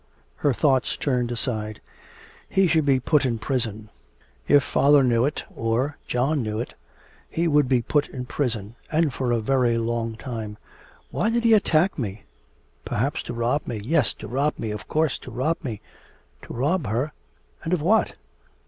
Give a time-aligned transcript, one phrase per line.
[0.37, 1.79] Her thoughts turned aside.
[2.49, 3.89] 'He should be put in prison....
[4.47, 6.73] If father knew it, or John knew it,
[7.29, 10.57] he would be put in prison, and for a very long time....
[11.11, 12.23] Why did he attack me?...
[12.83, 15.81] Perhaps to rob me; yes, to rob me, of course, to rob me.'
[16.47, 17.13] To rob her,
[17.63, 18.15] and of what?...